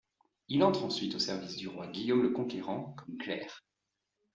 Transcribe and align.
Il 0.47 0.63
entre 0.63 0.83
ensuite 0.83 1.13
au 1.13 1.19
service 1.19 1.57
du 1.57 1.67
roi 1.67 1.85
Guillaume 1.85 2.23
le 2.23 2.31
Conquérant 2.31 2.93
comme 2.97 3.17
clerc. 3.19 3.63